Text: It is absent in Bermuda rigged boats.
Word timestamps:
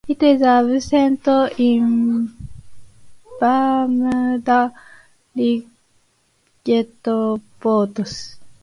It 0.07 0.23
is 0.23 0.41
absent 0.41 1.27
in 1.59 2.33
Bermuda 3.39 4.73
rigged 5.35 7.03
boats. 7.59 8.37